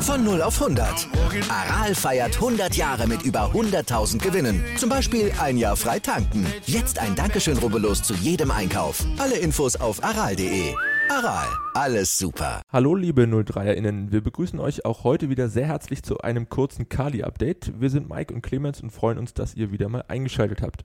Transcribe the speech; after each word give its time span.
Von 0.00 0.24
0 0.24 0.40
auf 0.40 0.62
100. 0.62 1.08
Aral 1.50 1.94
feiert 1.94 2.36
100 2.36 2.74
Jahre 2.74 3.06
mit 3.06 3.22
über 3.22 3.50
100.000 3.52 4.18
Gewinnen. 4.18 4.64
Zum 4.78 4.88
Beispiel 4.88 5.30
ein 5.38 5.58
Jahr 5.58 5.76
frei 5.76 5.98
tanken. 5.98 6.46
Jetzt 6.64 6.98
ein 6.98 7.14
Dankeschön, 7.14 7.58
rubbellos 7.58 8.02
zu 8.02 8.14
jedem 8.14 8.50
Einkauf. 8.50 9.04
Alle 9.18 9.36
Infos 9.36 9.76
auf 9.76 10.02
aral.de. 10.02 10.74
Aral, 11.10 11.46
alles 11.74 12.16
super. 12.16 12.62
Hallo 12.72 12.94
liebe 12.94 13.24
03erInnen, 13.24 14.10
wir 14.10 14.22
begrüßen 14.22 14.58
euch 14.58 14.84
auch 14.84 15.04
heute 15.04 15.28
wieder 15.28 15.48
sehr 15.48 15.66
herzlich 15.66 16.02
zu 16.02 16.18
einem 16.18 16.48
kurzen 16.48 16.88
Kali-Update. 16.88 17.80
Wir 17.80 17.90
sind 17.90 18.08
Mike 18.08 18.32
und 18.32 18.42
Clemens 18.42 18.80
und 18.80 18.90
freuen 18.90 19.18
uns, 19.18 19.34
dass 19.34 19.54
ihr 19.54 19.70
wieder 19.70 19.88
mal 19.88 20.04
eingeschaltet 20.08 20.62
habt. 20.62 20.84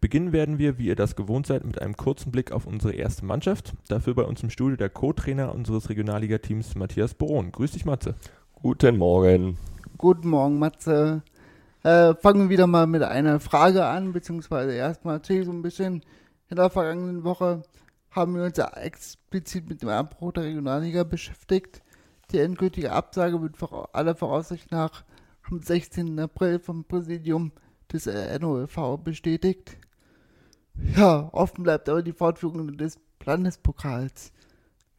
Beginnen 0.00 0.32
werden 0.32 0.58
wir, 0.58 0.78
wie 0.78 0.86
ihr 0.86 0.94
das 0.94 1.16
gewohnt 1.16 1.48
seid, 1.48 1.64
mit 1.64 1.82
einem 1.82 1.96
kurzen 1.96 2.30
Blick 2.30 2.52
auf 2.52 2.66
unsere 2.66 2.92
erste 2.92 3.24
Mannschaft. 3.24 3.74
Dafür 3.88 4.14
bei 4.14 4.22
uns 4.22 4.42
im 4.44 4.50
Studio 4.50 4.76
der 4.76 4.90
Co-Trainer 4.90 5.52
unseres 5.52 5.88
Regionalliga-Teams 5.88 6.76
Matthias 6.76 7.14
Boron. 7.14 7.50
Grüß 7.50 7.72
dich, 7.72 7.84
Matze. 7.84 8.14
Guten 8.54 8.96
Morgen. 8.96 9.58
Guten 9.96 10.28
Morgen, 10.28 10.60
Matze. 10.60 11.22
Äh, 11.82 12.14
fangen 12.14 12.42
wir 12.42 12.48
wieder 12.50 12.68
mal 12.68 12.86
mit 12.86 13.02
einer 13.02 13.40
Frage 13.40 13.86
an, 13.86 14.12
beziehungsweise 14.12 14.72
erstmal 14.72 15.20
so 15.24 15.50
ein 15.50 15.62
bisschen. 15.62 16.02
In 16.48 16.56
der 16.56 16.70
vergangenen 16.70 17.24
Woche 17.24 17.62
haben 18.10 18.36
wir 18.36 18.44
uns 18.44 18.56
ja 18.56 18.68
explizit 18.74 19.68
mit 19.68 19.82
dem 19.82 19.88
Abbruch 19.88 20.32
der 20.32 20.44
Regionalliga 20.44 21.02
beschäftigt. 21.02 21.82
Die 22.30 22.38
endgültige 22.38 22.92
Absage 22.92 23.42
wird 23.42 23.56
aller 23.92 24.14
Voraussicht 24.14 24.70
nach 24.70 25.04
am 25.42 25.60
16. 25.60 26.18
April 26.20 26.60
vom 26.60 26.84
Präsidium 26.84 27.52
des 27.92 28.06
äh, 28.06 28.38
NOLV 28.38 28.98
bestätigt. 29.02 29.76
Ja, 30.96 31.28
offen 31.32 31.64
bleibt 31.64 31.88
aber 31.88 32.02
die 32.02 32.12
Fortführung 32.12 32.76
des 32.76 32.98
Landespokals. 33.24 34.32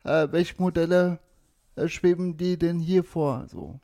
Äh, 0.03 0.27
welche 0.31 0.55
Modelle 0.57 1.19
äh, 1.75 1.87
schweben 1.87 2.37
die 2.37 2.57
denn 2.57 2.79
hier 2.79 3.03
vor? 3.03 3.45
So? 3.49 3.79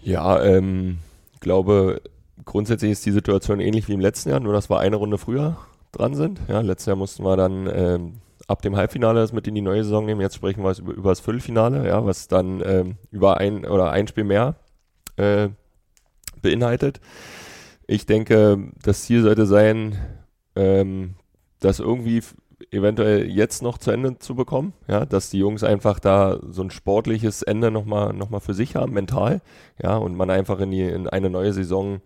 Ja, 0.00 0.42
ähm, 0.42 0.98
glaube, 1.40 2.02
grundsätzlich 2.44 2.92
ist 2.92 3.06
die 3.06 3.12
Situation 3.12 3.60
ähnlich 3.60 3.88
wie 3.88 3.94
im 3.94 4.00
letzten 4.00 4.30
Jahr, 4.30 4.40
nur 4.40 4.52
dass 4.52 4.70
wir 4.70 4.78
eine 4.78 4.96
Runde 4.96 5.18
früher 5.18 5.56
dran 5.92 6.14
sind. 6.14 6.40
Ja, 6.48 6.60
letztes 6.60 6.86
Jahr 6.86 6.96
mussten 6.96 7.24
wir 7.24 7.36
dann 7.36 7.66
ähm, 7.72 8.14
ab 8.46 8.62
dem 8.62 8.76
Halbfinale 8.76 9.20
das 9.20 9.32
mit 9.32 9.46
in 9.46 9.54
die 9.54 9.60
neue 9.60 9.84
Saison 9.84 10.04
nehmen. 10.06 10.20
Jetzt 10.20 10.36
sprechen 10.36 10.62
wir 10.62 10.76
über, 10.78 10.92
über 10.92 11.10
das 11.10 11.20
Viertelfinale, 11.20 11.86
ja, 11.86 12.04
was 12.04 12.28
dann 12.28 12.62
ähm, 12.64 12.96
über 13.10 13.38
ein 13.38 13.64
oder 13.64 13.90
ein 13.90 14.06
Spiel 14.08 14.24
mehr 14.24 14.56
äh, 15.16 15.48
beinhaltet. 16.42 17.00
Ich 17.90 18.04
denke, 18.04 18.70
das 18.82 19.04
Ziel 19.04 19.22
sollte 19.22 19.46
sein, 19.46 19.96
ähm, 20.54 21.14
das 21.58 21.80
irgendwie 21.80 22.20
eventuell 22.70 23.26
jetzt 23.26 23.62
noch 23.62 23.78
zu 23.78 23.90
Ende 23.90 24.18
zu 24.18 24.34
bekommen, 24.34 24.74
ja, 24.88 25.06
dass 25.06 25.30
die 25.30 25.38
Jungs 25.38 25.64
einfach 25.64 25.98
da 25.98 26.38
so 26.50 26.62
ein 26.62 26.70
sportliches 26.70 27.42
Ende 27.42 27.70
nochmal 27.70 28.12
noch 28.12 28.28
mal 28.28 28.40
für 28.40 28.52
sich 28.52 28.76
haben, 28.76 28.92
mental, 28.92 29.40
ja, 29.82 29.96
und 29.96 30.16
man 30.16 30.28
einfach 30.28 30.60
in, 30.60 30.70
die, 30.70 30.82
in 30.82 31.08
eine 31.08 31.30
neue 31.30 31.54
Saison 31.54 32.02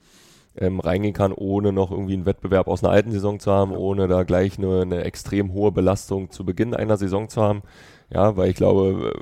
ähm, 0.57 0.79
reingehen 0.79 1.15
kann, 1.15 1.33
ohne 1.33 1.73
noch 1.73 1.91
irgendwie 1.91 2.15
einen 2.15 2.27
Wettbewerb 2.27 2.69
aus 2.69 2.85
einer 2.85 2.93
alten 2.93 3.11
Saison 3.11 3.41
zu 3.41 3.51
haben, 3.51 3.73
ohne 3.73 4.07
da 4.07 4.23
gleich 4.23 4.59
eine, 4.59 4.83
eine 4.83 5.03
extrem 5.03 5.53
hohe 5.53 5.73
Belastung 5.73 6.31
zu 6.31 6.45
Beginn 6.45 6.75
einer 6.75 6.97
Saison 6.97 7.29
zu 7.29 7.43
haben, 7.43 7.63
ja, 8.09 8.37
weil 8.37 8.51
ich 8.51 8.57
glaube, 8.57 9.15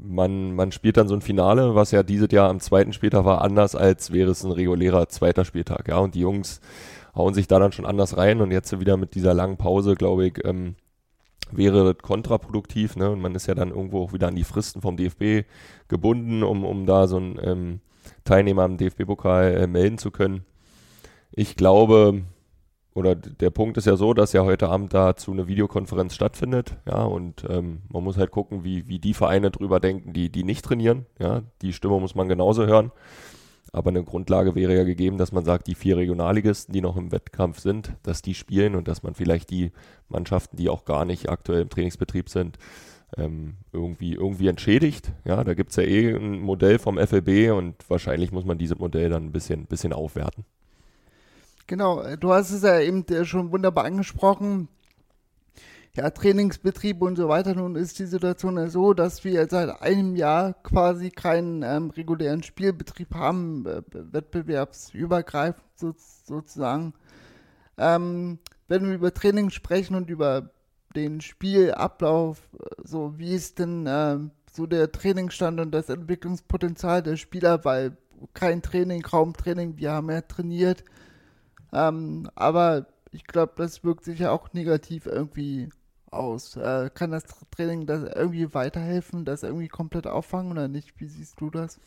man, 0.00 0.54
man 0.54 0.72
spielt 0.72 0.96
dann 0.96 1.08
so 1.08 1.14
ein 1.14 1.20
Finale, 1.20 1.74
was 1.74 1.90
ja 1.90 2.02
dieses 2.02 2.30
Jahr 2.30 2.50
am 2.50 2.60
zweiten 2.60 2.92
Spieltag 2.92 3.24
war, 3.24 3.42
anders 3.42 3.74
als 3.74 4.12
wäre 4.12 4.30
es 4.30 4.44
ein 4.44 4.52
regulärer 4.52 5.08
zweiter 5.08 5.44
Spieltag, 5.44 5.88
ja, 5.88 5.98
und 5.98 6.14
die 6.14 6.20
Jungs 6.20 6.60
hauen 7.14 7.34
sich 7.34 7.48
da 7.48 7.58
dann 7.58 7.72
schon 7.72 7.86
anders 7.86 8.16
rein 8.16 8.40
und 8.40 8.52
jetzt 8.52 8.78
wieder 8.78 8.96
mit 8.96 9.14
dieser 9.14 9.34
langen 9.34 9.56
Pause, 9.56 9.94
glaube 9.94 10.26
ich, 10.26 10.44
ähm, 10.44 10.76
wäre 11.50 11.94
kontraproduktiv, 11.94 12.96
ne? 12.96 13.10
Und 13.10 13.20
man 13.20 13.34
ist 13.34 13.46
ja 13.46 13.54
dann 13.54 13.70
irgendwo 13.70 14.02
auch 14.02 14.12
wieder 14.12 14.28
an 14.28 14.36
die 14.36 14.44
Fristen 14.44 14.82
vom 14.82 14.96
DFB 14.96 15.48
gebunden, 15.88 16.42
um, 16.42 16.64
um 16.64 16.86
da 16.86 17.06
so 17.08 17.16
einen 17.16 17.38
ähm, 17.42 17.80
Teilnehmer 18.24 18.62
am 18.62 18.76
DFB-Pokal 18.76 19.54
äh, 19.54 19.66
melden 19.66 19.98
zu 19.98 20.10
können. 20.10 20.44
Ich 21.32 21.56
glaube, 21.56 22.22
oder 22.98 23.14
der 23.14 23.50
Punkt 23.50 23.76
ist 23.76 23.86
ja 23.86 23.96
so, 23.96 24.12
dass 24.12 24.32
ja 24.32 24.42
heute 24.42 24.68
Abend 24.68 24.92
dazu 24.92 25.30
eine 25.30 25.46
Videokonferenz 25.46 26.16
stattfindet, 26.16 26.76
ja, 26.84 27.04
und 27.04 27.44
ähm, 27.48 27.82
man 27.88 28.02
muss 28.02 28.16
halt 28.16 28.32
gucken, 28.32 28.64
wie, 28.64 28.88
wie 28.88 28.98
die 28.98 29.14
Vereine 29.14 29.52
drüber 29.52 29.78
denken, 29.78 30.12
die, 30.12 30.30
die 30.30 30.42
nicht 30.42 30.64
trainieren, 30.64 31.06
ja, 31.20 31.42
die 31.62 31.72
Stimme 31.72 32.00
muss 32.00 32.16
man 32.16 32.28
genauso 32.28 32.66
hören. 32.66 32.90
Aber 33.70 33.90
eine 33.90 34.02
Grundlage 34.02 34.54
wäre 34.54 34.74
ja 34.74 34.82
gegeben, 34.82 35.18
dass 35.18 35.30
man 35.30 35.44
sagt, 35.44 35.66
die 35.66 35.74
vier 35.76 35.96
Regionalligisten, 35.96 36.72
die 36.72 36.80
noch 36.80 36.96
im 36.96 37.12
Wettkampf 37.12 37.60
sind, 37.60 37.94
dass 38.02 38.22
die 38.22 38.34
spielen 38.34 38.74
und 38.74 38.88
dass 38.88 39.02
man 39.02 39.14
vielleicht 39.14 39.50
die 39.50 39.70
Mannschaften, 40.08 40.56
die 40.56 40.68
auch 40.70 40.84
gar 40.84 41.04
nicht 41.04 41.28
aktuell 41.28 41.62
im 41.62 41.68
Trainingsbetrieb 41.68 42.30
sind, 42.30 42.58
ähm, 43.16 43.58
irgendwie, 43.72 44.14
irgendwie 44.14 44.48
entschädigt. 44.48 45.12
Ja, 45.24 45.44
da 45.44 45.54
gibt 45.54 45.70
es 45.70 45.76
ja 45.76 45.82
eh 45.82 46.14
ein 46.14 46.40
Modell 46.40 46.78
vom 46.78 46.98
FLB 46.98 47.52
und 47.52 47.76
wahrscheinlich 47.88 48.32
muss 48.32 48.46
man 48.46 48.58
dieses 48.58 48.78
Modell 48.78 49.10
dann 49.10 49.26
ein 49.26 49.32
bisschen, 49.32 49.66
bisschen 49.66 49.92
aufwerten. 49.92 50.44
Genau, 51.68 52.02
du 52.16 52.32
hast 52.32 52.50
es 52.50 52.62
ja 52.62 52.80
eben 52.80 53.04
schon 53.24 53.52
wunderbar 53.52 53.84
angesprochen 53.84 54.68
ja, 55.98 56.10
Trainingsbetrieb 56.10 57.02
und 57.02 57.16
so 57.16 57.28
weiter. 57.28 57.54
Nun 57.54 57.74
ist 57.74 57.98
die 57.98 58.06
Situation 58.06 58.56
ja 58.56 58.68
so, 58.68 58.94
dass 58.94 59.24
wir 59.24 59.48
seit 59.48 59.82
einem 59.82 60.14
Jahr 60.14 60.54
quasi 60.62 61.10
keinen 61.10 61.62
ähm, 61.62 61.90
regulären 61.90 62.44
Spielbetrieb 62.44 63.14
haben, 63.14 63.66
äh, 63.66 63.82
wettbewerbsübergreifend 63.92 65.64
so, 65.74 65.94
sozusagen. 66.24 66.94
Ähm, 67.76 68.38
wenn 68.68 68.86
wir 68.86 68.94
über 68.94 69.12
Training 69.12 69.50
sprechen 69.50 69.96
und 69.96 70.08
über 70.08 70.50
den 70.94 71.20
Spielablauf, 71.20 72.48
so 72.84 73.18
wie 73.18 73.34
ist 73.34 73.58
denn 73.58 73.86
äh, 73.86 74.18
so 74.52 74.66
der 74.66 74.92
Trainingsstand 74.92 75.58
und 75.58 75.72
das 75.72 75.88
Entwicklungspotenzial 75.88 77.02
der 77.02 77.16
Spieler, 77.16 77.64
weil 77.64 77.96
kein 78.34 78.62
Training, 78.62 79.02
kaum 79.02 79.32
Training, 79.32 79.76
wir 79.78 79.92
haben 79.92 80.10
ja 80.10 80.20
trainiert. 80.20 80.84
Ähm, 81.72 82.30
aber 82.34 82.86
ich 83.12 83.24
glaube, 83.24 83.52
das 83.56 83.84
wirkt 83.84 84.04
sich 84.04 84.18
ja 84.20 84.30
auch 84.30 84.52
negativ 84.52 85.06
irgendwie 85.06 85.70
aus? 86.10 86.56
Äh, 86.56 86.90
kann 86.92 87.10
das 87.10 87.24
Training 87.50 87.86
das 87.86 88.02
irgendwie 88.14 88.52
weiterhelfen, 88.54 89.24
das 89.24 89.42
irgendwie 89.42 89.68
komplett 89.68 90.06
auffangen 90.06 90.52
oder 90.52 90.68
nicht? 90.68 90.98
Wie 90.98 91.06
siehst 91.06 91.40
du 91.40 91.50
das? 91.50 91.78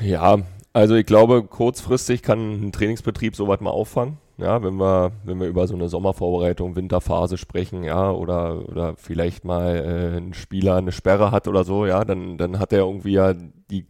Ja, 0.00 0.38
also 0.72 0.94
ich 0.94 1.06
glaube, 1.06 1.44
kurzfristig 1.44 2.22
kann 2.22 2.68
ein 2.68 2.72
Trainingsbetrieb 2.72 3.36
sowas 3.36 3.60
mal 3.60 3.70
auffangen. 3.70 4.18
Ja, 4.38 4.62
wenn 4.62 4.76
wir, 4.76 5.12
wenn 5.24 5.40
wir 5.40 5.46
über 5.46 5.66
so 5.66 5.74
eine 5.74 5.88
Sommervorbereitung, 5.88 6.76
Winterphase 6.76 7.38
sprechen, 7.38 7.84
ja, 7.84 8.10
oder, 8.10 8.68
oder 8.68 8.94
vielleicht 8.96 9.46
mal 9.46 9.76
äh, 9.76 10.18
ein 10.18 10.34
Spieler 10.34 10.76
eine 10.76 10.92
Sperre 10.92 11.30
hat 11.30 11.48
oder 11.48 11.64
so, 11.64 11.86
ja, 11.86 12.04
dann, 12.04 12.36
dann 12.36 12.58
hat 12.58 12.70
er 12.72 12.80
irgendwie 12.80 13.12
ja 13.12 13.32
die, 13.70 13.86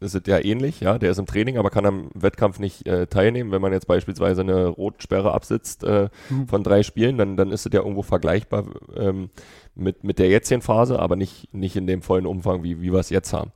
das 0.00 0.14
ist 0.14 0.26
ja 0.28 0.38
ähnlich, 0.38 0.80
ja, 0.80 0.98
der 0.98 1.10
ist 1.10 1.18
im 1.18 1.26
Training, 1.26 1.58
aber 1.58 1.70
kann 1.70 1.84
am 1.84 2.10
Wettkampf 2.14 2.60
nicht 2.60 2.86
äh, 2.86 3.08
teilnehmen. 3.08 3.50
Wenn 3.50 3.60
man 3.60 3.72
jetzt 3.72 3.88
beispielsweise 3.88 4.42
eine 4.42 4.68
Rotsperre 4.68 5.32
absitzt 5.32 5.82
äh, 5.82 6.08
mhm. 6.30 6.46
von 6.46 6.62
drei 6.62 6.84
Spielen, 6.84 7.18
dann, 7.18 7.36
dann 7.36 7.50
ist 7.50 7.66
es 7.66 7.72
ja 7.72 7.80
irgendwo 7.80 8.02
vergleichbar 8.02 8.66
ähm, 8.96 9.30
mit, 9.74 10.04
mit 10.04 10.20
der 10.20 10.28
jetzigen 10.28 10.62
Phase, 10.62 11.00
aber 11.00 11.16
nicht, 11.16 11.52
nicht 11.52 11.74
in 11.74 11.88
dem 11.88 12.02
vollen 12.02 12.26
Umfang, 12.26 12.62
wie, 12.62 12.80
wie 12.80 12.92
wir 12.92 13.00
es 13.00 13.10
jetzt 13.10 13.32
haben. 13.32 13.50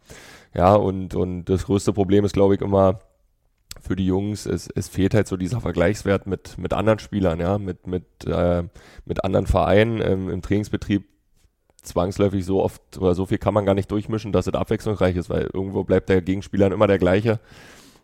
Ja, 0.54 0.75
und, 0.75 1.14
und 1.14 1.44
das 1.44 1.64
größte 1.66 1.92
Problem 1.92 2.25
ist, 2.25 2.34
glaube 2.34 2.56
ich, 2.56 2.60
immer, 2.60 2.98
für 3.82 3.97
die 3.97 4.06
Jungs, 4.06 4.47
es, 4.47 4.69
es 4.69 4.88
fehlt 4.88 5.15
halt 5.15 5.26
so 5.26 5.37
dieser 5.37 5.60
Vergleichswert 5.60 6.26
mit, 6.26 6.56
mit 6.56 6.72
anderen 6.72 6.98
Spielern, 6.98 7.41
ja, 7.41 7.59
mit, 7.59 7.87
mit, 7.87 8.04
äh, 8.26 8.62
mit 9.04 9.25
anderen 9.25 9.47
Vereinen 9.47 10.00
ähm, 10.00 10.31
im 10.31 10.43
Trainingsbetrieb 10.43 11.04
zwangsläufig 11.82 12.44
so 12.44 12.62
oft 12.62 12.98
oder 12.98 13.15
so 13.15 13.26
viel 13.26 13.38
kann 13.38 13.54
man 13.54 13.66
gar 13.66 13.75
nicht 13.75 13.91
durchmischen, 13.91 14.32
dass 14.32 14.47
es 14.47 14.54
abwechslungsreich 14.54 15.16
ist, 15.16 15.31
weil 15.31 15.50
irgendwo 15.53 15.82
bleibt 15.82 16.09
der 16.09 16.22
Gegenspieler 16.22 16.70
immer 16.72 16.87
der 16.87 16.98
gleiche. 16.98 17.41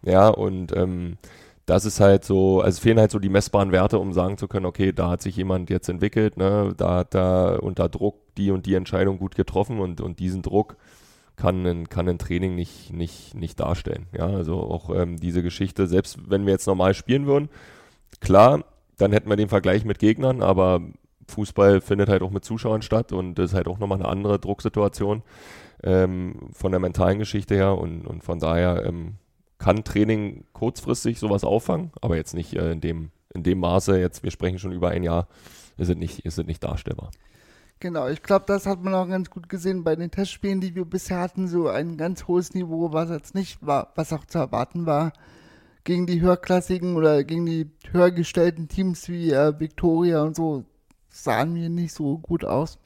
Ja, 0.03 0.29
und 0.29 0.77
ähm, 0.77 1.17
das 1.65 1.85
ist 1.85 2.01
halt 2.01 2.25
so, 2.25 2.61
also 2.61 2.77
es 2.77 2.79
fehlen 2.81 2.99
halt 2.99 3.11
so 3.11 3.19
die 3.19 3.29
messbaren 3.29 3.73
Werte, 3.73 3.99
um 3.99 4.13
sagen 4.13 4.39
zu 4.39 4.49
können, 4.49 4.67
okay, 4.67 4.93
da 4.93 5.11
hat 5.11 5.23
sich 5.23 5.37
jemand 5.37 5.71
jetzt 5.71 5.89
entwickelt, 5.89 6.37
ne, 6.37 6.75
da 6.77 6.97
hat 6.97 7.15
er 7.15 7.63
unter 7.63 7.89
Druck 7.89 8.17
die 8.37 8.51
und 8.51 8.67
die 8.67 8.75
Entscheidung 8.75 9.19
gut 9.19 9.35
getroffen 9.35 9.79
und, 9.79 10.01
und 10.01 10.19
diesen 10.19 10.43
Druck 10.43 10.77
kann 11.39 11.65
ein, 11.65 11.89
kann 11.89 12.09
ein 12.09 12.19
Training 12.19 12.55
nicht, 12.55 12.93
nicht, 12.93 13.35
nicht 13.35 13.61
darstellen. 13.61 14.09
Ja, 14.13 14.27
also 14.27 14.61
auch 14.61 14.95
ähm, 14.95 15.19
diese 15.19 15.43
Geschichte, 15.43 15.87
selbst 15.87 16.19
wenn 16.29 16.45
wir 16.45 16.53
jetzt 16.53 16.67
normal 16.67 16.95
spielen 16.95 17.27
würden, 17.27 17.49
klar, 18.21 18.65
dann 18.99 19.13
hätten 19.13 19.31
wir 19.31 19.37
den 19.37 19.49
Vergleich 19.49 19.85
mit 19.85 20.01
Gegnern, 20.01 20.43
aber 20.43 20.83
Fußball 21.29 21.81
findet 21.81 22.09
halt 22.09 22.23
auch 22.23 22.33
mit 22.33 22.45
Zuschauern 22.45 22.83
statt 22.83 23.13
und 23.13 23.37
das 23.37 23.51
ist 23.51 23.57
halt 23.57 23.69
auch 23.69 23.79
nochmal 23.79 23.99
eine 23.99 24.09
andere 24.09 24.41
Drucksituation 24.41 25.23
ähm, 25.85 26.49
von 26.53 26.73
der 26.73 26.81
mentalen 26.81 27.21
Geschichte 27.21 27.55
her 27.55 27.79
und, 27.79 28.07
und 28.07 28.25
von 28.25 28.41
daher 28.41 28.85
ähm, 28.85 29.15
kann 29.59 29.85
Training 29.85 30.45
kurzfristig 30.53 31.21
sowas 31.21 31.45
auffangen, 31.45 31.93
aber 32.01 32.17
jetzt 32.17 32.35
nicht 32.35 32.55
äh, 32.55 32.73
in, 32.73 32.81
dem, 32.81 33.11
in 33.33 33.45
dem 33.45 33.61
Maße, 33.61 33.99
jetzt 33.99 34.25
wir 34.25 34.33
sprechen 34.33 34.59
schon 34.59 34.73
über 34.73 34.89
ein 34.89 35.05
Jahr, 35.05 35.29
ist 35.77 35.89
es 35.89 35.97
nicht, 35.97 36.27
ist 36.27 36.39
es 36.39 36.47
nicht 36.47 36.65
darstellbar. 36.65 37.11
Genau, 37.81 38.09
ich 38.09 38.23
glaube, 38.23 38.45
das 38.47 38.67
hat 38.67 38.83
man 38.83 38.95
auch 38.95 39.09
ganz 39.09 39.31
gut 39.31 39.49
gesehen 39.49 39.85
bei 39.85 39.95
den 39.95 40.11
Testspielen, 40.11 40.61
die 40.61 40.75
wir 40.75 40.85
bisher 40.85 41.21
hatten, 41.21 41.47
so 41.49 41.69
ein 41.69 41.97
ganz 41.97 42.27
hohes 42.27 42.53
Niveau, 42.55 42.93
was 42.93 43.11
jetzt 43.11 43.35
nicht 43.37 43.65
war, 43.65 43.93
was 43.95 44.13
auch 44.13 44.25
zu 44.27 44.39
erwarten 44.39 44.87
war. 44.87 45.13
gegen 45.85 46.07
die 46.07 46.21
höherklassigen 46.21 46.97
oder 46.97 47.25
gegen 47.25 47.47
die 47.47 47.71
höher 47.93 48.11
gestellten 48.11 48.69
Teams 48.69 49.09
wie 49.09 49.33
äh, 49.33 49.59
Victoria 49.59 50.23
und 50.23 50.37
so 50.37 50.65
sahen 51.11 51.55
wir 51.55 51.71
nicht 51.71 51.95
so 51.95 52.19
gut 52.19 52.45
aus. 52.45 52.79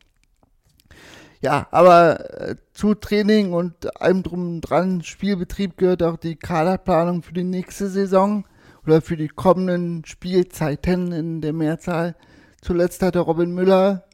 Ja, 1.40 1.66
aber 1.72 2.40
äh, 2.40 2.56
zu 2.72 2.94
Training 2.94 3.52
und 3.52 4.00
allem 4.00 4.22
drum 4.22 4.46
und 4.54 4.60
dran 4.62 5.02
Spielbetrieb 5.02 5.76
gehört 5.76 6.02
auch 6.04 6.16
die 6.16 6.36
Kaderplanung 6.36 7.22
für 7.22 7.32
die 7.34 7.44
nächste 7.44 7.88
Saison 7.88 8.44
oder 8.86 9.02
für 9.02 9.16
die 9.16 9.28
kommenden 9.28 10.04
Spielzeiten 10.04 11.10
in 11.12 11.40
der 11.40 11.52
Mehrzahl. 11.52 12.14
Zuletzt 12.60 13.02
hatte 13.02 13.18
Robin 13.20 13.52
Müller 13.52 14.04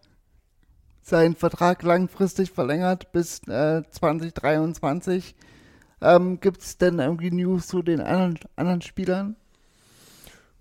seinen 1.09 1.35
Vertrag 1.35 1.83
langfristig 1.83 2.51
verlängert 2.51 3.13
bis 3.13 3.41
äh, 3.49 3.83
2023. 3.91 5.35
Ähm, 6.01 6.41
Gibt 6.41 6.63
es 6.63 6.79
denn 6.79 6.99
irgendwie 6.99 7.31
News 7.31 7.67
zu 7.67 7.83
den 7.83 8.01
anderen, 8.01 8.39
anderen 8.57 8.83
Spielern? 8.83 9.37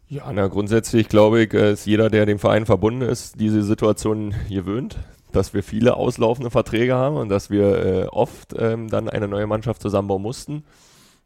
Ja, 0.10 0.32
na, 0.32 0.48
grundsätzlich 0.48 1.10
glaube 1.10 1.44
ich, 1.44 1.54
ist 1.54 1.86
jeder, 1.86 2.10
der 2.10 2.26
dem 2.26 2.40
Verein 2.40 2.66
verbunden 2.66 3.02
ist, 3.02 3.40
diese 3.40 3.62
Situation 3.62 4.34
gewöhnt, 4.50 4.98
dass 5.34 5.54
wir 5.54 5.64
viele 5.64 5.98
auslaufende 5.98 6.50
Verträge 6.50 6.96
haben 6.96 7.18
und 7.18 7.28
dass 7.30 7.50
wir 7.50 7.86
äh, 7.86 8.06
oft 8.06 8.56
ähm, 8.58 8.88
dann 8.88 9.10
eine 9.10 9.28
neue 9.28 9.48
Mannschaft 9.48 9.82
zusammenbauen 9.82 10.22
mussten. 10.22 10.64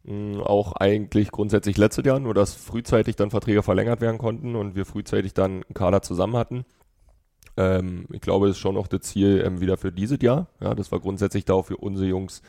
Mhm, 0.04 0.42
auch 0.42 0.74
eigentlich 0.74 1.30
grundsätzlich 1.30 1.78
letztes 1.78 2.06
Jahr, 2.06 2.20
nur 2.20 2.34
dass 2.34 2.56
frühzeitig 2.56 3.16
dann 3.16 3.30
Verträge 3.30 3.62
verlängert 3.62 4.02
werden 4.02 4.18
konnten 4.18 4.56
und 4.56 4.76
wir 4.76 4.86
frühzeitig 4.86 5.36
dann 5.36 5.64
einen 5.64 5.74
Kader 5.76 6.02
zusammen 6.02 6.36
hatten. 6.36 6.66
Ähm, 7.58 8.06
ich 8.12 8.22
glaube, 8.22 8.48
das 8.48 8.58
ist 8.58 8.62
schon 8.62 8.78
auch 8.78 8.88
das 8.88 9.02
Ziel 9.02 9.44
ähm, 9.46 9.62
wieder 9.62 9.78
für 9.78 9.92
dieses 9.92 10.22
Jahr. 10.22 10.48
Ja, 10.60 10.74
das 10.76 10.92
war 10.92 11.00
grundsätzlich 11.00 11.46
da 11.46 11.54
auch 11.54 11.66
für 11.66 11.78
unsere 11.78 12.08
Jungs 12.08 12.42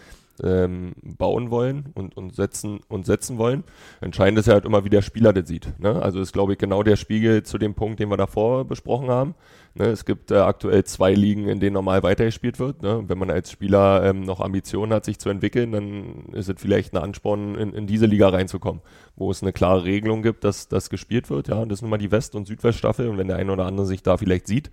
ähm, 0.43 0.93
bauen 1.03 1.51
wollen 1.51 1.87
und, 1.95 2.17
und, 2.17 2.35
setzen, 2.35 2.81
und 2.89 3.07
setzen 3.07 3.39
wollen. 3.39 3.65
Entscheidend 4.01 4.39
ist 4.39 4.47
ja 4.47 4.55
halt 4.55 4.65
immer, 4.65 4.85
wie 4.85 4.91
der 4.91 5.03
Spieler 5.03 5.33
das 5.33 5.49
sieht. 5.49 5.79
Ne? 5.79 6.01
Also 6.01 6.21
ist, 6.21 6.33
glaube 6.33 6.53
ich, 6.53 6.59
genau 6.59 6.83
der 6.83 6.97
Spiegel 6.97 7.43
zu 7.43 7.59
dem 7.59 7.75
Punkt, 7.75 8.01
den 8.01 8.09
wir 8.11 8.17
davor 8.17 8.65
besprochen 8.65 9.09
haben. 9.09 9.35
Ne? 9.75 9.87
Es 9.87 10.05
gibt 10.05 10.31
äh, 10.31 10.37
aktuell 10.37 10.85
zwei 10.85 11.15
Ligen, 11.15 11.49
in 11.49 11.61
denen 11.61 11.75
normal 11.75 12.03
weitergespielt 12.03 12.59
wird. 12.59 12.83
Ne? 12.83 13.05
Wenn 13.07 13.19
man 13.19 13.31
als 13.31 13.51
Spieler 13.51 14.05
ähm, 14.05 14.23
noch 14.23 14.41
Ambitionen 14.41 14.93
hat, 14.93 15.05
sich 15.05 15.19
zu 15.19 15.29
entwickeln, 15.29 15.73
dann 15.73 16.27
ist 16.33 16.49
es 16.49 16.61
vielleicht 16.61 16.95
ein 16.95 17.03
Ansporn, 17.03 17.55
in, 17.55 17.73
in 17.73 17.87
diese 17.87 18.07
Liga 18.07 18.29
reinzukommen, 18.29 18.83
wo 19.17 19.31
es 19.31 19.43
eine 19.43 19.53
klare 19.53 19.85
Regelung 19.85 20.23
gibt, 20.23 20.45
dass 20.45 20.69
das 20.69 20.91
gespielt 20.91 21.31
wird. 21.31 21.49
Ja, 21.49 21.65
das 21.65 21.79
ist 21.79 21.83
nun 21.83 21.91
mal 21.91 21.99
die 21.99 22.11
West- 22.11 22.35
und 22.35 22.47
Südweststaffel 22.47 23.09
und 23.09 23.19
wenn 23.19 23.29
der 23.29 23.37
eine 23.37 23.53
oder 23.53 23.67
andere 23.67 23.87
sich 23.87 24.03
da 24.03 24.17
vielleicht 24.17 24.47
sieht, 24.47 24.71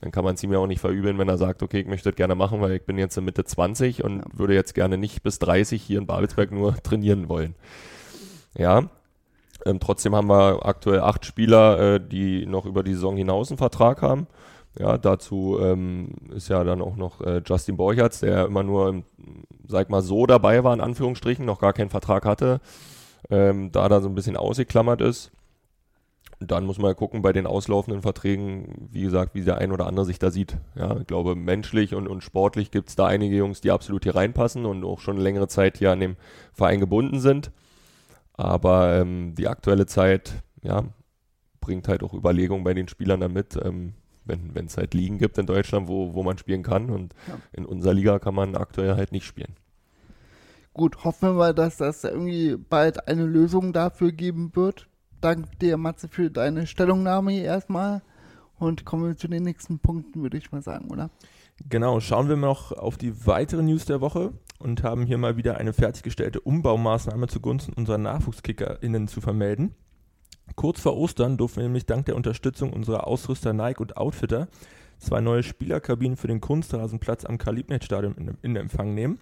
dann 0.00 0.12
kann 0.12 0.24
man 0.24 0.34
es 0.34 0.42
ihm 0.42 0.52
ja 0.52 0.58
auch 0.58 0.66
nicht 0.66 0.80
verübeln, 0.80 1.18
wenn 1.18 1.28
er 1.28 1.38
sagt, 1.38 1.62
okay, 1.62 1.80
ich 1.80 1.86
möchte 1.86 2.10
das 2.10 2.16
gerne 2.16 2.34
machen, 2.34 2.60
weil 2.60 2.72
ich 2.72 2.82
bin 2.84 2.96
jetzt 2.96 3.16
in 3.18 3.24
Mitte 3.24 3.44
20 3.44 4.02
und 4.02 4.18
ja. 4.18 4.24
würde 4.32 4.54
jetzt 4.54 4.74
gerne 4.74 4.96
nicht 4.96 5.22
bis 5.22 5.38
30 5.38 5.82
hier 5.82 5.98
in 5.98 6.06
Babelsberg 6.06 6.52
nur 6.52 6.74
trainieren 6.82 7.28
wollen. 7.28 7.54
Ja, 8.56 8.88
ähm, 9.66 9.78
trotzdem 9.78 10.16
haben 10.16 10.28
wir 10.28 10.64
aktuell 10.64 11.00
acht 11.00 11.26
Spieler, 11.26 11.96
äh, 11.96 12.00
die 12.00 12.46
noch 12.46 12.64
über 12.64 12.82
die 12.82 12.94
Saison 12.94 13.16
hinaus 13.16 13.50
einen 13.50 13.58
Vertrag 13.58 14.00
haben. 14.00 14.26
Ja, 14.78 14.96
dazu 14.96 15.58
ähm, 15.60 16.14
ist 16.34 16.48
ja 16.48 16.64
dann 16.64 16.80
auch 16.80 16.96
noch 16.96 17.20
äh, 17.20 17.42
Justin 17.44 17.76
Borchertz, 17.76 18.20
der 18.20 18.46
immer 18.46 18.62
nur, 18.62 18.88
im, 18.88 19.04
sag 19.66 19.90
mal, 19.90 20.00
so 20.00 20.26
dabei 20.26 20.64
war, 20.64 20.72
in 20.72 20.80
Anführungsstrichen, 20.80 21.44
noch 21.44 21.58
gar 21.60 21.72
keinen 21.72 21.90
Vertrag 21.90 22.24
hatte, 22.24 22.60
ähm, 23.28 23.72
da 23.72 23.88
da 23.88 24.00
so 24.00 24.08
ein 24.08 24.14
bisschen 24.14 24.36
ausgeklammert 24.36 25.00
ist 25.00 25.32
dann 26.40 26.64
muss 26.64 26.78
man 26.78 26.90
ja 26.90 26.94
gucken 26.94 27.20
bei 27.20 27.32
den 27.32 27.46
auslaufenden 27.46 28.00
Verträgen, 28.00 28.88
wie 28.90 29.02
gesagt, 29.02 29.34
wie 29.34 29.42
der 29.42 29.58
ein 29.58 29.72
oder 29.72 29.86
andere 29.86 30.06
sich 30.06 30.18
da 30.18 30.30
sieht. 30.30 30.56
Ja, 30.74 30.96
ich 30.98 31.06
glaube, 31.06 31.36
menschlich 31.36 31.94
und, 31.94 32.08
und 32.08 32.24
sportlich 32.24 32.70
gibt 32.70 32.88
es 32.88 32.96
da 32.96 33.06
einige 33.06 33.36
Jungs, 33.36 33.60
die 33.60 33.70
absolut 33.70 34.04
hier 34.04 34.14
reinpassen 34.14 34.64
und 34.64 34.82
auch 34.82 35.00
schon 35.00 35.18
längere 35.18 35.48
Zeit 35.48 35.76
hier 35.76 35.92
an 35.92 36.00
dem 36.00 36.16
Verein 36.54 36.80
gebunden 36.80 37.20
sind. 37.20 37.52
Aber 38.32 38.96
ähm, 38.96 39.34
die 39.36 39.48
aktuelle 39.48 39.84
Zeit, 39.84 40.32
ja, 40.62 40.84
bringt 41.60 41.88
halt 41.88 42.02
auch 42.02 42.14
Überlegungen 42.14 42.64
bei 42.64 42.72
den 42.72 42.88
Spielern 42.88 43.20
damit, 43.20 43.56
ähm, 43.62 43.92
wenn 44.24 44.64
es 44.64 44.78
halt 44.78 44.94
Ligen 44.94 45.18
gibt 45.18 45.36
in 45.36 45.46
Deutschland, 45.46 45.88
wo, 45.88 46.14
wo 46.14 46.22
man 46.22 46.38
spielen 46.38 46.62
kann. 46.62 46.88
Und 46.88 47.14
ja. 47.28 47.36
in 47.52 47.66
unserer 47.66 47.92
Liga 47.92 48.18
kann 48.18 48.34
man 48.34 48.56
aktuell 48.56 48.96
halt 48.96 49.12
nicht 49.12 49.26
spielen. 49.26 49.56
Gut, 50.72 51.04
hoffen 51.04 51.30
wir 51.30 51.34
mal, 51.34 51.54
dass 51.54 51.76
das 51.76 52.04
irgendwie 52.04 52.56
bald 52.56 53.08
eine 53.08 53.26
Lösung 53.26 53.74
dafür 53.74 54.12
geben 54.12 54.52
wird 54.54 54.86
danke 55.20 55.48
dir, 55.60 55.76
Matze, 55.76 56.08
für 56.08 56.30
deine 56.30 56.66
Stellungnahme 56.66 57.32
hier 57.32 57.44
erstmal. 57.44 58.02
Und 58.58 58.84
kommen 58.84 59.06
wir 59.06 59.16
zu 59.16 59.26
den 59.26 59.42
nächsten 59.42 59.78
Punkten, 59.78 60.22
würde 60.22 60.36
ich 60.36 60.52
mal 60.52 60.62
sagen, 60.62 60.90
oder? 60.90 61.10
Genau, 61.68 62.00
schauen 62.00 62.28
wir 62.28 62.36
noch 62.36 62.72
auf 62.72 62.98
die 62.98 63.26
weitere 63.26 63.62
News 63.62 63.86
der 63.86 64.00
Woche 64.00 64.32
und 64.58 64.82
haben 64.82 65.06
hier 65.06 65.18
mal 65.18 65.36
wieder 65.36 65.56
eine 65.56 65.72
fertiggestellte 65.72 66.40
Umbaumaßnahme 66.40 67.26
zugunsten 67.26 67.72
unserer 67.72 67.98
NachwuchskickerInnen 67.98 69.08
zu 69.08 69.20
vermelden. 69.20 69.74
Kurz 70.56 70.80
vor 70.80 70.96
Ostern 70.96 71.36
durften 71.36 71.58
wir 71.58 71.64
nämlich 71.64 71.86
dank 71.86 72.06
der 72.06 72.16
Unterstützung 72.16 72.72
unserer 72.72 73.06
Ausrüster 73.06 73.52
Nike 73.52 73.80
und 73.80 73.96
Outfitter 73.96 74.48
zwei 74.98 75.20
neue 75.20 75.42
Spielerkabinen 75.42 76.16
für 76.16 76.28
den 76.28 76.40
Kunstrasenplatz 76.40 77.24
am 77.24 77.38
Karl-Liebknecht-Stadion 77.38 78.14
in, 78.16 78.36
in 78.42 78.56
Empfang 78.56 78.94
nehmen. 78.94 79.18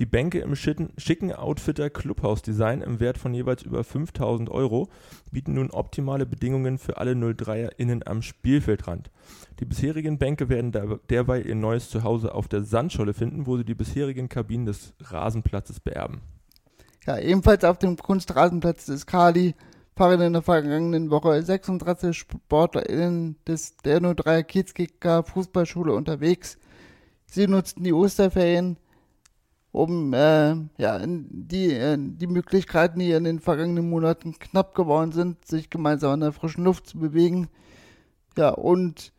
Die 0.00 0.06
Bänke 0.06 0.38
im 0.38 0.56
schicken, 0.56 1.32
Outfitter 1.34 1.90
Clubhouse-Design 1.90 2.80
im 2.80 3.00
Wert 3.00 3.18
von 3.18 3.34
jeweils 3.34 3.64
über 3.64 3.84
5000 3.84 4.48
Euro 4.48 4.88
bieten 5.30 5.52
nun 5.52 5.70
optimale 5.70 6.24
Bedingungen 6.24 6.78
für 6.78 6.96
alle 6.96 7.12
03erInnen 7.12 8.06
am 8.06 8.22
Spielfeldrand. 8.22 9.10
Die 9.58 9.66
bisherigen 9.66 10.16
Bänke 10.16 10.48
werden 10.48 10.72
derweil 11.10 11.46
ihr 11.46 11.54
neues 11.54 11.90
Zuhause 11.90 12.34
auf 12.34 12.48
der 12.48 12.62
Sandscholle 12.62 13.12
finden, 13.12 13.46
wo 13.46 13.58
sie 13.58 13.64
die 13.66 13.74
bisherigen 13.74 14.30
Kabinen 14.30 14.64
des 14.64 14.94
Rasenplatzes 15.02 15.80
beerben. 15.80 16.22
Ja, 17.04 17.18
ebenfalls 17.18 17.62
auf 17.64 17.78
dem 17.78 17.98
Kunstrasenplatz 17.98 18.86
des 18.86 19.04
Kali 19.04 19.54
waren 19.96 20.22
in 20.22 20.32
der 20.32 20.40
vergangenen 20.40 21.10
Woche 21.10 21.42
36 21.42 22.16
SportlerInnen 22.16 23.36
des 23.46 23.76
der 23.84 24.00
03er 24.00 24.44
Kiezkicker 24.44 25.24
Fußballschule 25.24 25.92
unterwegs. 25.92 26.56
Sie 27.26 27.46
nutzten 27.46 27.84
die 27.84 27.92
Osterferien 27.92 28.78
um 29.72 30.12
äh, 30.12 30.56
ja, 30.78 31.00
die, 31.04 31.72
äh, 31.72 31.96
die 31.98 32.26
Möglichkeiten, 32.26 32.98
die 32.98 33.12
in 33.12 33.24
den 33.24 33.40
vergangenen 33.40 33.88
Monaten 33.88 34.38
knapp 34.38 34.74
geworden 34.74 35.12
sind, 35.12 35.46
sich 35.46 35.70
gemeinsam 35.70 36.14
in 36.14 36.20
der 36.20 36.32
frischen 36.32 36.64
Luft 36.64 36.88
zu 36.88 36.98
bewegen. 36.98 37.48
Ja, 38.36 38.50
und 38.50 39.12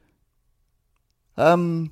ähm, 1.38 1.92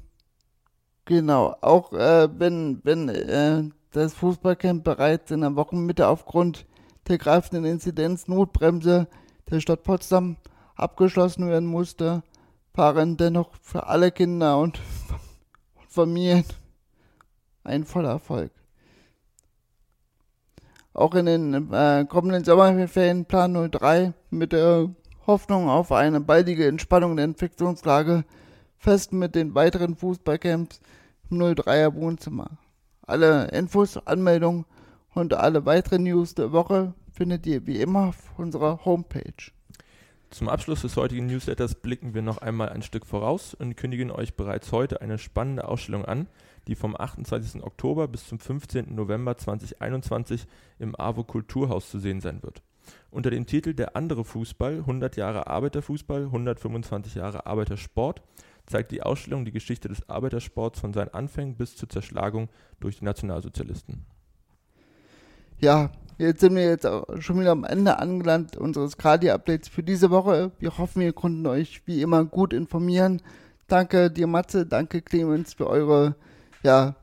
genau, 1.06 1.56
auch 1.62 1.94
äh, 1.94 2.28
wenn, 2.38 2.82
wenn 2.84 3.10
äh, 3.10 3.64
das 3.92 4.14
Fußballcamp 4.14 4.84
bereits 4.84 5.32
in 5.32 5.42
der 5.42 5.56
Wochenmitte 5.56 6.08
aufgrund 6.08 6.66
der 7.08 7.18
greifenden 7.18 7.66
Inzidenz 7.66 8.28
Notbremse 8.28 9.08
der 9.50 9.62
Stadt 9.62 9.84
Potsdam 9.84 10.38
abgeschlossen 10.76 11.48
werden 11.48 11.68
musste, 11.68 12.24
waren 12.74 13.18
dennoch 13.18 13.52
für 13.62 13.88
alle 13.88 14.12
Kinder 14.12 14.60
und 14.60 14.80
Familien 15.88 16.46
ein 17.70 17.86
voller 17.86 18.10
Erfolg. 18.10 18.52
Auch 20.94 21.14
in 21.16 21.28
den 21.28 21.72
äh, 21.72 22.06
kommenden 22.10 22.44
Sommerferien 22.44 23.26
Plan 23.26 23.72
03 23.72 24.14
mit 24.32 24.52
der 24.52 24.90
Hoffnung 25.28 25.70
auf 25.70 25.92
eine 25.92 26.20
baldige 26.20 26.68
Entspannung 26.68 27.16
der 27.16 27.26
Infektionslage 27.26 28.26
fest 28.78 29.14
mit 29.14 29.36
den 29.36 29.54
weiteren 29.54 29.96
Fußballcamps 29.96 30.82
im 31.30 31.38
03er 31.38 31.94
Wohnzimmer. 31.94 32.58
Alle 33.06 33.48
Infos, 33.50 33.98
Anmeldungen 34.06 34.66
und 35.14 35.34
alle 35.34 35.66
weiteren 35.66 36.04
News 36.04 36.34
der 36.36 36.52
Woche 36.52 36.94
findet 37.14 37.46
ihr 37.46 37.68
wie 37.68 37.82
immer 37.82 38.10
auf 38.10 38.38
unserer 38.38 38.84
Homepage. 38.86 39.52
Zum 40.30 40.48
Abschluss 40.48 40.84
des 40.84 40.96
heutigen 40.96 41.26
Newsletters 41.26 41.74
blicken 41.74 42.14
wir 42.14 42.22
noch 42.22 42.38
einmal 42.38 42.70
ein 42.70 42.84
Stück 42.84 43.08
voraus 43.08 43.56
und 43.56 43.76
kündigen 43.76 44.12
euch 44.12 44.36
bereits 44.36 44.72
heute 44.72 45.02
eine 45.02 45.18
spannende 45.18 45.68
Ausstellung 45.68 46.06
an, 46.06 46.28
die 46.68 46.76
vom 46.76 46.96
28. 46.96 47.64
Oktober 47.64 48.08
bis 48.08 48.28
zum 48.28 48.40
15. 48.40 48.94
November 48.94 49.38
2021 49.38 50.46
im 50.78 50.96
AWO 50.96 51.24
Kulturhaus 51.24 51.90
zu 51.90 51.98
sehen 51.98 52.22
sein 52.22 52.44
wird. 52.44 52.62
Unter 53.10 53.32
dem 53.32 53.48
Titel 53.48 53.74
Der 53.74 53.96
andere 53.96 54.24
Fußball, 54.24 54.78
100 54.78 55.18
Jahre 55.18 55.48
Arbeiterfußball, 55.48 56.26
125 56.26 57.16
Jahre 57.16 57.48
Arbeitersport 57.48 58.22
zeigt 58.68 58.92
die 58.92 59.02
Ausstellung 59.02 59.46
die 59.46 59.52
Geschichte 59.52 59.88
des 59.88 60.08
Arbeitersports 60.10 60.80
von 60.80 60.94
seinen 60.94 61.10
Anfängen 61.10 61.56
bis 61.56 61.76
zur 61.76 61.90
Zerschlagung 61.90 62.50
durch 62.80 63.00
die 63.00 63.06
Nationalsozialisten. 63.06 64.06
Ja, 65.60 65.92
Jetzt 66.20 66.42
sind 66.42 66.54
wir 66.54 66.66
jetzt 66.66 66.86
schon 67.20 67.40
wieder 67.40 67.52
am 67.52 67.64
Ende 67.64 67.98
angelangt 67.98 68.58
unseres 68.58 68.98
Kadi-Updates 68.98 69.70
für 69.70 69.84
diese 69.84 70.10
Woche. 70.10 70.52
Wir 70.60 70.78
hoffen, 70.78 71.02
wir 71.02 71.14
konnten 71.14 71.48
euch 71.48 71.82
wie 71.86 72.02
immer 72.02 72.26
gut 72.26 72.52
informieren. 72.52 73.22
Danke 73.70 74.12
dir, 74.12 74.28
Matze, 74.28 74.66
danke 74.66 75.02
Clemens 75.02 75.54
für 75.54 75.68
eure, 75.68 76.16
ja, 76.62 76.98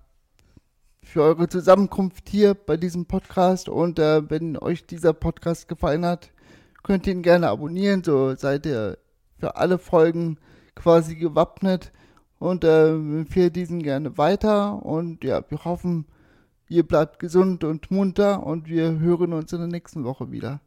für 1.02 1.22
eure 1.22 1.48
Zusammenkunft 1.48 2.28
hier 2.28 2.52
bei 2.52 2.76
diesem 2.76 3.06
Podcast. 3.06 3.70
Und 3.70 3.98
äh, 3.98 4.28
wenn 4.28 4.58
euch 4.58 4.84
dieser 4.84 5.14
Podcast 5.14 5.66
gefallen 5.66 6.04
hat, 6.04 6.30
könnt 6.82 7.06
ihr 7.06 7.14
ihn 7.14 7.22
gerne 7.22 7.48
abonnieren. 7.48 8.04
So 8.04 8.34
seid 8.34 8.66
ihr 8.66 8.98
für 9.38 9.56
alle 9.56 9.78
Folgen 9.78 10.36
quasi 10.74 11.16
gewappnet. 11.16 11.90
Und 12.38 12.64
äh, 12.64 12.90
empfehlt 12.90 13.56
diesen 13.56 13.82
gerne 13.82 14.18
weiter. 14.18 14.84
Und 14.84 15.24
ja, 15.24 15.42
wir 15.48 15.64
hoffen, 15.64 16.04
Ihr 16.68 16.82
bleibt 16.82 17.18
gesund 17.20 17.62
und 17.62 17.90
munter 17.90 18.44
und 18.44 18.68
wir 18.68 18.98
hören 18.98 19.32
uns 19.32 19.52
in 19.52 19.60
der 19.60 19.68
nächsten 19.68 20.04
Woche 20.04 20.30
wieder. 20.32 20.60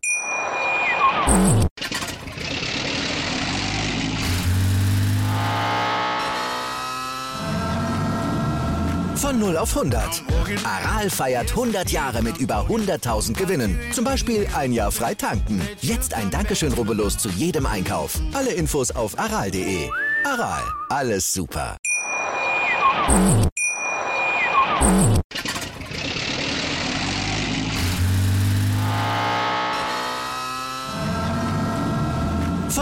Von 9.16 9.38
0 9.38 9.58
auf 9.58 9.76
100. 9.76 10.24
Aral 10.64 11.10
feiert 11.10 11.50
100 11.52 11.92
Jahre 11.92 12.24
mit 12.24 12.38
über 12.38 12.66
100.000 12.68 13.34
Gewinnen. 13.38 13.78
Zum 13.92 14.06
Beispiel 14.06 14.48
ein 14.56 14.72
Jahr 14.72 14.94
frei 14.94 15.14
tanken. 15.14 15.62
Jetzt 15.82 16.14
ein 16.14 16.32
Dankeschön, 16.32 16.72
rubbellos 16.72 17.18
zu 17.18 17.28
jedem 17.30 17.66
Einkauf. 17.66 18.18
Alle 18.34 18.54
Infos 18.54 18.92
auf 18.92 19.20
aral.de. 19.20 19.90
Aral, 20.24 20.64
alles 20.90 21.34
super. 21.34 21.78